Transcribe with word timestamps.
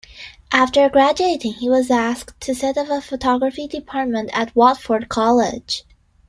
After 0.51 0.89
graduating, 0.89 1.53
he 1.53 1.69
was 1.69 1.91
asked 1.91 2.33
to 2.41 2.55
set 2.55 2.75
up 2.75 2.89
a 2.89 3.01
photography 3.01 3.67
department 3.67 4.31
at 4.33 4.55
Watford 4.55 5.09
College. 5.09 5.83